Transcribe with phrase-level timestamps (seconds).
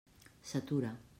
[0.51, 0.95] S'atura.